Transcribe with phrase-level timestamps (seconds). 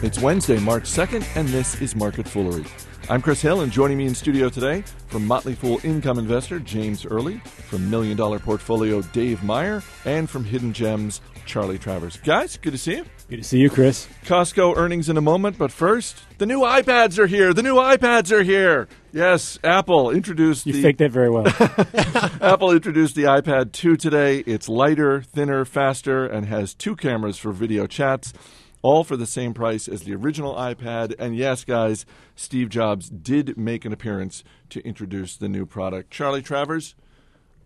[0.00, 2.64] It's Wednesday, March 2nd, and this is Market Foolery.
[3.10, 7.04] I'm Chris Hill, and joining me in studio today from Motley Fool Income Investor James
[7.04, 12.16] Early, from Million Dollar Portfolio Dave Meyer, and from Hidden Gems Charly Travers.
[12.18, 13.06] Guys, good to see you.
[13.28, 14.06] Good to see you, Chris.
[14.24, 17.52] Costco earnings in a moment, but first, the new iPads are here.
[17.52, 18.86] The new iPads are here.
[19.12, 21.46] Yes, Apple introduced You the faked that very well.
[22.40, 24.38] Apple introduced the iPad 2 today.
[24.46, 28.32] It's lighter, thinner, faster, and has two cameras for video chats,
[28.82, 31.14] all for the same price as the original iPad.
[31.18, 36.10] And yes, guys, Steve Jobs did make an appearance to introduce the new product.
[36.10, 36.94] Charly Travers,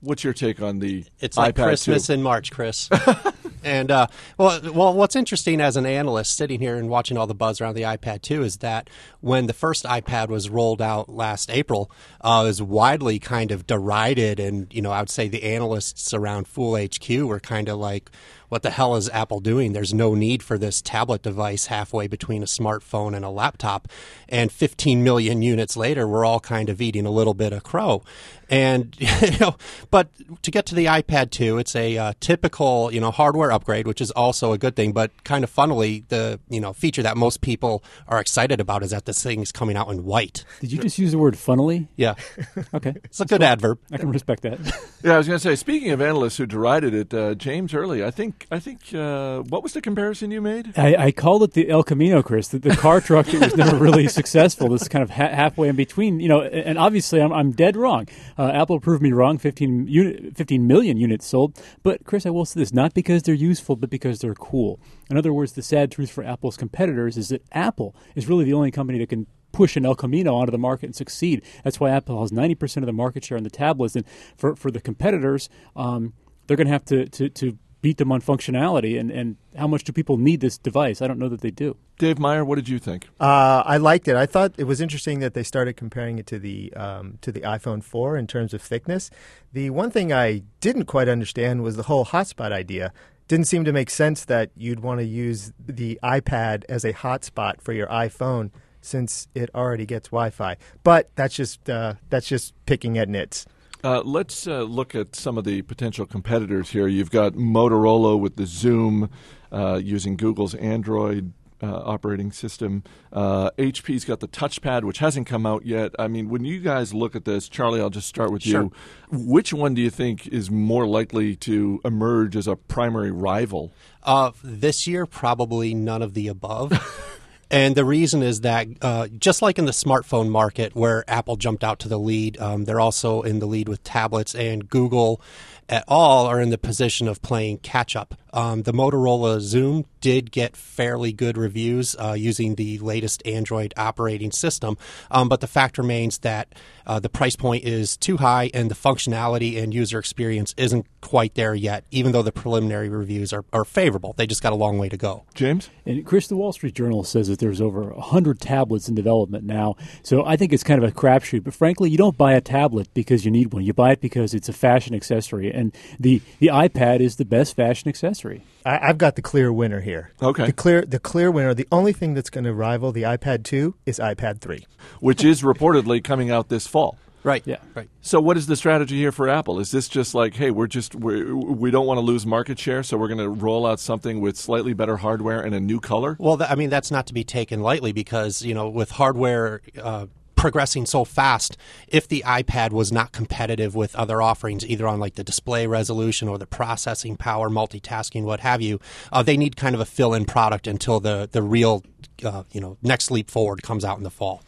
[0.01, 2.15] what's your take on the It's like iPad Christmas 2?
[2.15, 2.89] in March, Chris.
[3.65, 4.07] and uh,
[4.39, 7.75] well, well, what's interesting as an analyst sitting here and watching all the buzz around
[7.75, 12.43] the iPad 2 is that when the first iPad was rolled out last April, uh,
[12.45, 16.49] it was widely kind of derided, and you know, I would say the analysts around
[16.49, 18.11] Fool HQ were kind of like.
[18.53, 19.73] What the hell is Apple doing?
[19.73, 23.89] There's no need for this tablet device halfway between a smartphone and a laptop.
[24.29, 28.03] And 15 million units later, we're all kind of eating a little bit of crow.
[28.51, 29.57] And you know,
[29.91, 30.09] but
[30.43, 34.03] to get to the iPad 2, it's a uh, typical you know hardware upgrade, which
[34.03, 34.93] is also a good thing.
[34.93, 38.91] But kind of funnily, the you know feature that most people are excited about is
[38.91, 40.45] that this thing's coming out in white.
[40.61, 41.89] Did you just use the word funnily?
[41.97, 42.17] Yeah,
[42.75, 42.95] Okay.
[43.05, 43.79] it's a good adverb.
[43.91, 44.59] I can respect that.
[45.03, 45.57] Yeah, I was going to say.
[45.57, 48.05] Speaking of analysts who derided it, uh, James Early.
[48.05, 48.42] I think.
[48.51, 48.95] I think.
[48.95, 50.77] Uh, what was the comparison you made?
[50.77, 53.77] I, I called it the El Camino, Chris, the, the car truck that was never
[53.77, 54.69] really successful.
[54.69, 56.43] This kind of ha- halfway in between, you know.
[56.43, 58.09] And obviously, I'm, I'm dead wrong.
[58.39, 59.39] Uh, Apple proved me wrong.
[59.39, 61.61] 15 unit, 15 million units sold.
[61.83, 64.81] But Chris, I will say this: not because they're useful, but because they're cool.
[65.11, 68.55] In other words, the sad truth for Apple's competitors is that Apple is really the
[68.55, 71.43] only company that can push an El Camino onto the market and succeed.
[71.63, 73.95] That's why Apple has 90% of the market share in the tablets.
[73.95, 74.05] And
[74.37, 76.15] for, for the competitors, um,
[76.47, 78.99] they're going to have to, to beat them on functionality.
[78.99, 81.03] And, and how much do people need this device?
[81.03, 81.77] I don't know that they do.
[81.99, 83.09] Dave Meyer, what did you think?
[83.21, 84.17] Uh, I liked it.
[84.17, 87.41] I thought it was interesting that they started comparing it to the um, to the
[87.41, 89.11] iPhone 4 in terms of thickness.
[89.53, 92.93] The one thing I didn't quite understand was the whole hotspot idea.
[93.29, 97.61] Didn't seem to make sense that you'd want to use the iPad as a hotspot
[97.61, 98.51] for your iPhone
[98.81, 100.57] since it already gets Wi-Fi.
[100.83, 103.47] But that's just uh, that's just picking at nits.
[103.85, 106.87] Uh, let's uh, look at some of the potential competitors here.
[106.87, 109.11] You've got Motorola with the Xoom
[109.51, 112.83] uh, using Google's Android uh, operating system.
[113.13, 115.93] Uh, HP's got the touchpad, which hasn't come out yet.
[115.99, 118.63] I mean, when you guys look at this, Charly, I'll just start with Sure.
[118.63, 118.73] you.
[119.11, 123.73] Which one do you think is more likely to emerge as a primary rival?
[124.03, 126.73] Uh, this year, probably none of the above.
[127.53, 131.63] and the reason is that uh, just like in the smartphone market, where Apple jumped
[131.63, 135.21] out to the lead, um, they're also in the lead with tablets, and Google
[135.69, 138.15] at all are in the position of playing catch up.
[138.35, 144.33] Um, the Motorola Xoom did get fairly good reviews uh, using the latest Android operating
[144.33, 144.77] system,
[145.11, 146.55] um, but the fact remains that
[146.87, 151.35] uh, the price point is too high and the functionality and user experience isn't quite
[151.35, 154.15] there yet, even though the preliminary reviews are, are favorable.
[154.17, 155.25] They just got a long way to go.
[155.35, 155.71] James?
[155.87, 159.75] And Chris, the Wall Street Journal says that there's over 100 tablets in development now.
[160.03, 161.43] So I think it's kind of a crapshoot.
[161.43, 163.65] But frankly, you don't buy a tablet because you need one.
[163.65, 165.53] You buy it because it's a fashion accessory.
[165.53, 168.45] And the, the iPad is the best fashion accessory.
[168.65, 170.13] I, I've got the clear winner here.
[170.23, 170.47] Okay.
[170.47, 171.53] The clear the clear winner.
[171.53, 174.65] The only thing that's going to rival the iPad 2 is iPad 3.
[175.01, 176.97] Which is reportedly coming out this fall.
[177.25, 177.43] Right.
[177.47, 177.59] Yeah.
[177.75, 177.89] Right.
[178.01, 179.61] So, what is the strategy here for Apple?
[179.61, 182.83] Is this just like, hey, we're just we're, we don't want to lose market share,
[182.83, 186.17] so we're going to roll out something with slightly better hardware and a new color?
[186.19, 189.63] Well, th- I mean, that's not to be taken lightly because, you know, with hardware
[189.81, 190.07] uh,
[190.43, 191.57] progressing so fast,
[191.87, 196.27] if the iPad was not competitive with other offerings, either on like the display resolution
[196.27, 198.81] or the processing power, multitasking, what have you,
[199.13, 201.85] uh, they need kind of a fill in product until the, the real,
[202.25, 204.43] uh, you know, next leap forward comes out in the fall.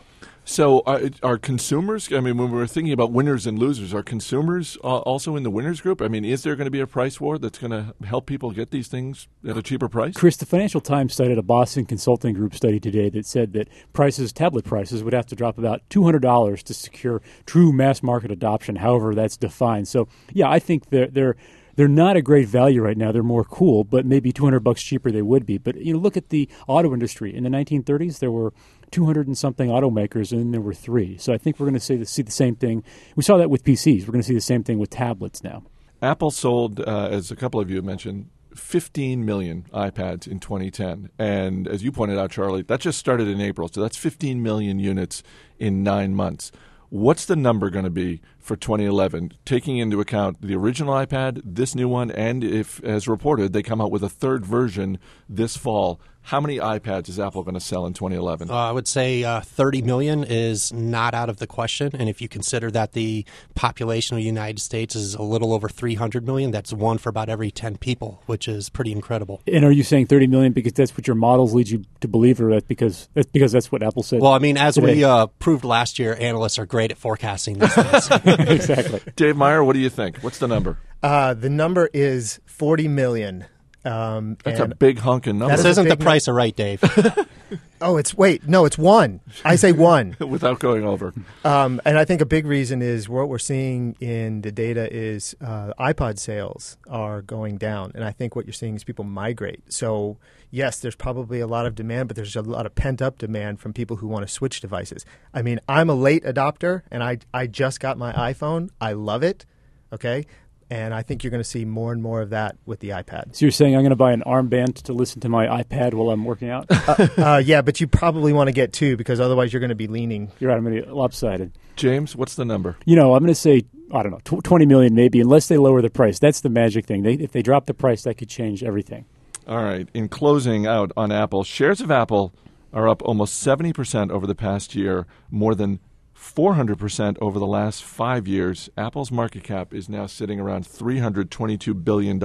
[0.46, 2.12] So, are, are consumers?
[2.12, 5.50] I mean, when we're thinking about winners and losers, are consumers uh, also in the
[5.50, 6.02] winners group?
[6.02, 8.50] I mean, is there going to be a price war that's going to help people
[8.50, 10.14] get these things at a cheaper price?
[10.14, 14.34] Chris, the Financial Times cited a Boston Consulting Group study today that said that prices,
[14.34, 19.14] tablet prices, would have to drop about $200 to secure true mass market adoption, however
[19.14, 19.88] that's defined.
[19.88, 21.36] So, yeah, I think they're, they're
[21.76, 23.12] they're not a great value right now.
[23.12, 25.58] They're more cool, but maybe 200 bucks cheaper they would be.
[25.58, 27.34] But you know, look at the auto industry.
[27.34, 28.52] In the 1930s, there were
[28.94, 31.18] 200 and something automakers, and then there were three.
[31.18, 32.84] So I think we're going to see the, same thing.
[33.16, 34.02] We saw that with PCs.
[34.02, 35.64] We're going to see the same thing with tablets now.
[36.00, 41.10] Apple sold, uh, as a couple of you mentioned, 15 million iPads in 2010.
[41.18, 43.68] And as you pointed out, Charly, that just started in April.
[43.72, 45.24] So that's 15 million units
[45.58, 46.52] in nine months.
[46.88, 51.74] What's the number going to be for 2011, taking into account the original iPad, this
[51.74, 54.98] new one, and if, as reported, they come out with a third version
[55.28, 56.00] this fall.
[56.24, 58.50] How many iPads is Apple going to sell in 2011?
[58.50, 61.90] Uh, I would say uh, 30 million is not out of the question.
[61.92, 65.68] And if you consider that the population of the United States is a little over
[65.68, 69.42] 300 million, that's one for about every 10 people, which is pretty incredible.
[69.46, 72.40] And are you saying 30 million because that's what your models lead you to believe,
[72.40, 74.22] or that because that's because that's what Apple said?
[74.22, 74.94] Well, I mean, as today?
[74.94, 78.08] we uh, proved last year, analysts are great at forecasting these things.
[78.24, 79.02] exactly.
[79.14, 80.18] Dave Meyer, what do you think?
[80.20, 80.78] What's the number?
[81.02, 83.44] Uh, the number is 40 million.
[83.84, 85.48] Um, That's a big hunking number.
[85.48, 86.82] That this is a isn't the price of right, Dave.
[87.80, 89.20] oh, it's wait, no, it's one.
[89.44, 90.16] I say one.
[90.20, 91.12] without going over.
[91.44, 95.36] Um, and I think a big reason is what we're seeing in the data is
[95.40, 99.60] uh, iPod sales are going down, and I think what you're seeing is people migrate.
[99.70, 100.16] So
[100.50, 103.60] yes, there's probably a lot of demand, but there's a lot of pent up demand
[103.60, 105.04] from people who want to switch devices.
[105.34, 108.70] I mean, I'm a late adopter, and I I just got my iPhone.
[108.80, 109.44] I love it.
[109.92, 110.26] Okay.
[110.74, 113.36] And I think you're going to see more and more of that with the iPad.
[113.36, 116.10] So you're saying I'm going to buy an armband to listen to my iPad while
[116.10, 116.66] I'm working out?
[117.16, 119.86] uh, yeah, but you probably want to get two because otherwise you're going to be
[119.86, 120.32] leaning.
[120.40, 120.56] You're right.
[120.56, 121.52] I'm going to be lopsided.
[121.76, 122.76] James, what's the number?
[122.86, 123.62] You know, I'm going to say
[123.92, 126.18] I don't know, tw- 20 million maybe, unless they lower the price.
[126.18, 127.04] That's the magic thing.
[127.04, 129.04] They, if they drop the price, that could change everything.
[129.46, 129.88] All right.
[129.94, 132.34] In closing out on Apple, shares of Apple
[132.72, 135.78] are up almost 70% over the past year, more than
[136.24, 138.70] 400% over the last five years.
[138.76, 142.22] Apple's market cap is now sitting around $322 billion,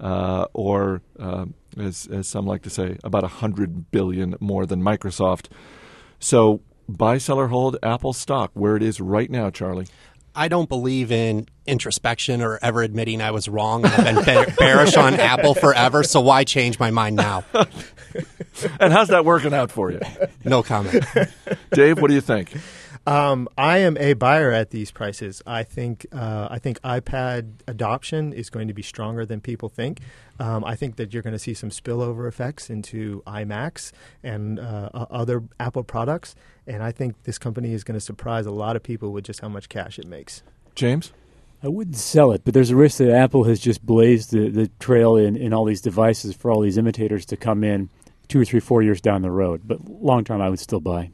[0.00, 1.44] uh, or uh,
[1.78, 5.46] as, as some like to say, about 100 billion more than Microsoft.
[6.18, 9.88] So buy, sell, or hold Apple stock where it is right now, Charly.
[10.34, 13.84] I don't believe in introspection or ever admitting I was wrong.
[13.84, 17.44] I've been bear- bearish on Apple forever, so why change my mind now?
[18.78, 20.00] And how's that working out for you?
[20.44, 21.02] No comment.
[21.72, 22.52] Dave, what do you think?
[23.06, 25.42] Um, I am a buyer at these prices.
[25.44, 30.00] I think uh, I think iPad adoption is going to be stronger than people think.
[30.38, 33.90] Um, I think that you're going to see some spillover effects into iMacs
[34.22, 38.46] and uh, o- other Apple products, and I think this company is going to surprise
[38.46, 40.42] a lot of people with just how much cash it makes.
[40.76, 41.12] James?
[41.64, 44.68] I wouldn't sell it, but there's a risk that Apple has just blazed the, the
[44.80, 47.88] trail in, in all these devices for all these imitators to come in
[48.26, 49.62] two or three, four years down the road.
[49.64, 51.10] But long term, I would still buy.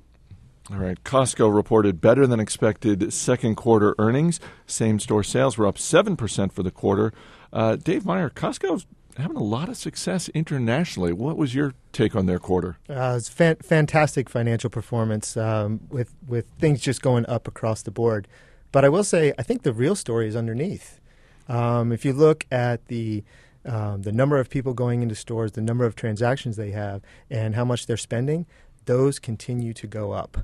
[0.70, 1.03] All right.
[1.03, 4.38] Costco reported better than expected second quarter earnings.
[4.67, 7.12] Same store sales were up 7% for the quarter.
[7.53, 8.87] Uh, Dave Meyer, Costco's
[9.17, 11.12] having a lot of success internationally.
[11.12, 12.79] What was your take on their quarter?
[12.88, 17.91] Uh, it's fan- fantastic financial performance um, with with things just going up across the
[17.91, 18.29] board.
[18.71, 21.00] But I will say, I think the real story is underneath.
[21.49, 23.25] Um, if you look at the
[23.64, 27.55] um, the number of people going into stores, the number of transactions they have, and
[27.55, 28.47] how much they're spending,
[28.88, 30.38] those continue to go up.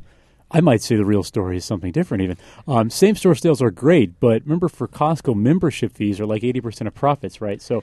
[0.50, 2.36] I might say the real story is something different, even.
[2.68, 6.86] Um, same store sales are great, but remember for Costco, membership fees are like 80%
[6.86, 7.60] of profits, right?
[7.60, 7.82] So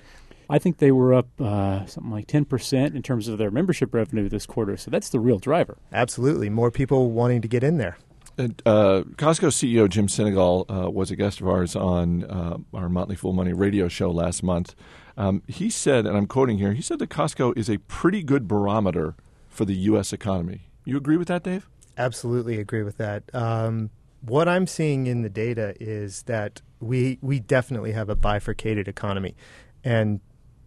[0.49, 4.29] I think they were up uh, something like 10% in terms of their membership revenue
[4.29, 4.77] this quarter.
[4.77, 5.77] So that's the real driver.
[5.91, 7.97] Absolutely, more people wanting to get in there.
[8.37, 12.87] And, uh, Costco CEO Jim Sinegal uh, was a guest of ours on uh, our
[12.87, 14.75] Motley Fool Money radio show last month.
[15.17, 18.47] Um, he said, and I'm quoting here, he said that Costco is a pretty good
[18.47, 19.15] barometer
[19.51, 20.11] for the U.S.
[20.13, 20.61] economy.
[20.85, 21.69] You agree with that, Dave?
[21.97, 23.23] Absolutely agree with that.
[23.35, 28.87] Um, what I'm seeing in the data is that we we definitely have a bifurcated
[28.87, 29.35] economy,
[29.83, 30.21] and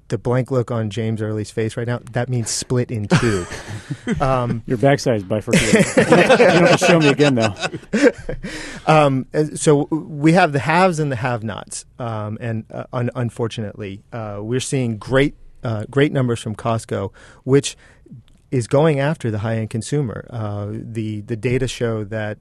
[0.09, 3.47] the blank look on James Early's face right now that means split in two.
[4.21, 5.75] um, Your backside is bifurcated.
[5.97, 7.55] you don't have to show me again, though.
[8.87, 14.39] um, so we have the haves and the have-nots, um, and uh, un- unfortunately, uh,
[14.43, 17.11] we're seeing great uh, great numbers from Costco,
[17.45, 17.77] which
[18.55, 20.27] is going after the high-end consumer.
[20.31, 22.39] Uh, the the data show that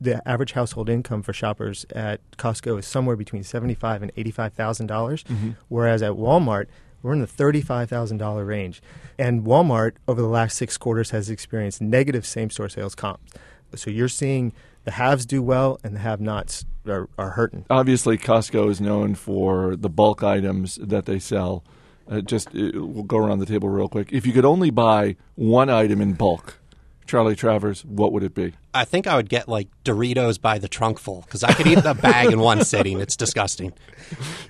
[0.00, 4.86] the average household income for shoppers at Costco is somewhere between seventy-five and eighty-five thousand
[4.86, 5.24] dollars,
[5.68, 6.66] whereas at Walmart
[7.02, 8.80] we're in the thirty-five thousand dollar range.
[9.18, 13.32] And Walmart over the last six quarters has experienced negative same-store sales comps.
[13.74, 14.52] So you're seeing
[14.84, 17.64] the haves do well and the have-nots are, are hurting.
[17.68, 21.64] Obviously, Costco is known for the bulk items that they sell.
[22.08, 24.12] Uh, just uh, we'll go around the table real quick.
[24.12, 26.58] If you could only buy one item in bulk,
[27.06, 28.52] Charly Travers, what would it be?
[28.74, 31.94] I think I would get like Doritos by the trunkful because I could eat the
[31.94, 33.00] bag in one sitting.
[33.00, 33.72] It's disgusting.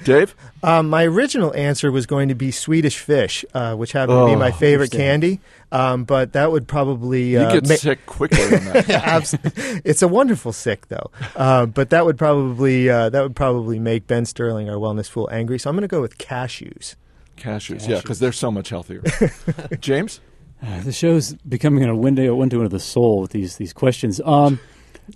[0.04, 0.34] Dave?
[0.62, 4.32] Um, my original answer was going to be Swedish fish, uh, which happened to be
[4.32, 5.40] Oh, my favorite candy.
[5.72, 9.80] Um, but that would probably You uh, get ma- sick quicker than that.
[9.84, 14.06] It's a wonderful sick though, uh, but that would probably uh, that would probably make
[14.06, 15.58] Ben Sterling, our wellness fool, angry.
[15.58, 16.94] So I'm going to go with cashews.
[17.37, 19.02] Cashews, yeah, because they're so much healthier.
[19.81, 20.21] James?
[20.62, 24.21] Uh, the show's becoming a window, a window into the soul with these these questions.
[24.25, 24.59] Um,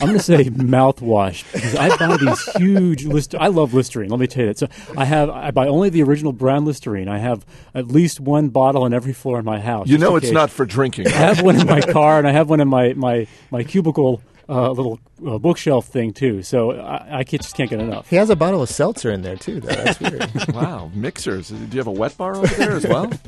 [0.01, 3.35] I'm going to say mouthwash because I buy these huge list.
[3.35, 4.11] I love Listerine.
[4.11, 4.59] Let me tell you that.
[4.59, 7.09] So I have I buy only the original brand Listerine.
[7.09, 9.89] I have at least one bottle on every floor in my house.
[9.89, 10.35] You just know in it's case.
[10.35, 11.09] not for drinking.
[11.09, 14.23] I have one in my car and I have one in my my my cubicle
[14.51, 16.43] uh, little uh, bookshelf thing too.
[16.43, 18.11] So I, I can't, just can't get enough.
[18.11, 19.61] He has a bottle of seltzer in there too.
[19.61, 20.31] Though that's weird.
[20.55, 21.49] wow, mixers.
[21.49, 23.11] Do you have a wet bar over there as well?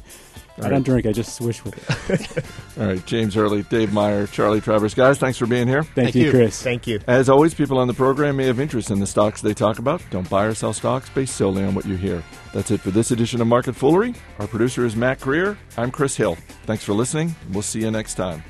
[0.61, 1.07] I don't drink.
[1.07, 1.75] I just swish with
[2.11, 2.45] it.
[2.81, 4.93] All right, James Early, Dave Meyer, Charly Travers.
[4.93, 5.83] Guys, thanks for being here.
[5.83, 6.31] Thank, Thank you, you.
[6.31, 6.63] Chris.
[6.63, 7.01] Thank you.
[7.07, 10.03] As always, people on the program may have interest in the stocks they talk about.
[10.11, 12.23] Don't buy or sell stocks based solely on what you hear.
[12.53, 14.15] That's it for this edition of Market Foolery.
[14.39, 15.57] Our producer is Matt Greer.
[15.79, 16.37] I'm Chris Hill.
[16.67, 17.35] Thanks for listening.
[17.51, 18.45] We'll see you next time.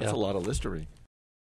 [0.00, 0.18] That's Yeah.
[0.18, 0.86] a lot of Listerine.